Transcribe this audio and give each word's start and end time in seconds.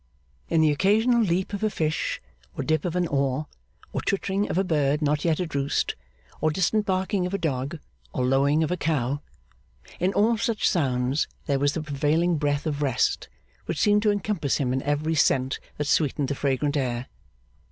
In 0.49 0.61
the 0.61 0.71
occasional 0.71 1.21
leap 1.21 1.53
of 1.53 1.63
a 1.63 1.69
fish, 1.69 2.19
or 2.57 2.63
dip 2.63 2.85
of 2.85 2.95
an 2.95 3.05
oar, 3.07 3.45
or 3.93 4.01
twittering 4.01 4.49
of 4.49 4.57
a 4.57 4.63
bird 4.63 4.99
not 4.99 5.23
yet 5.23 5.39
at 5.39 5.53
roost, 5.53 5.95
or 6.41 6.49
distant 6.49 6.87
barking 6.87 7.27
of 7.27 7.35
a 7.35 7.37
dog, 7.37 7.77
or 8.11 8.25
lowing 8.25 8.63
of 8.63 8.71
a 8.71 8.77
cow 8.77 9.21
in 9.99 10.11
all 10.15 10.39
such 10.39 10.67
sounds, 10.67 11.27
there 11.45 11.59
was 11.59 11.73
the 11.75 11.83
prevailing 11.83 12.37
breath 12.37 12.65
of 12.65 12.81
rest, 12.81 13.29
which 13.67 13.79
seemed 13.79 14.01
to 14.01 14.09
encompass 14.09 14.57
him 14.57 14.73
in 14.73 14.81
every 14.81 15.13
scent 15.13 15.59
that 15.77 15.85
sweetened 15.85 16.29
the 16.29 16.33
fragrant 16.33 16.75
air. 16.75 17.05